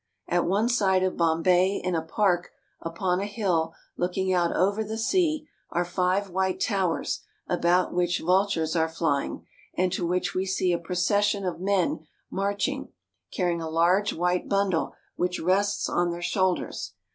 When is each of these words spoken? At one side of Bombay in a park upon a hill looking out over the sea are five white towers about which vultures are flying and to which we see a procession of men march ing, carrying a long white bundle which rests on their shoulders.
At 0.27 0.47
one 0.47 0.67
side 0.67 1.03
of 1.03 1.15
Bombay 1.15 1.79
in 1.83 1.93
a 1.93 2.01
park 2.01 2.49
upon 2.81 3.19
a 3.19 3.27
hill 3.27 3.75
looking 3.97 4.33
out 4.33 4.51
over 4.55 4.83
the 4.83 4.97
sea 4.97 5.47
are 5.69 5.85
five 5.85 6.27
white 6.31 6.59
towers 6.59 7.21
about 7.47 7.93
which 7.93 8.19
vultures 8.19 8.75
are 8.75 8.89
flying 8.89 9.45
and 9.75 9.93
to 9.93 10.07
which 10.07 10.33
we 10.33 10.43
see 10.47 10.73
a 10.73 10.79
procession 10.79 11.45
of 11.45 11.61
men 11.61 12.07
march 12.31 12.67
ing, 12.67 12.91
carrying 13.31 13.61
a 13.61 13.69
long 13.69 14.03
white 14.15 14.49
bundle 14.49 14.95
which 15.17 15.39
rests 15.39 15.87
on 15.87 16.09
their 16.09 16.23
shoulders. 16.23 16.93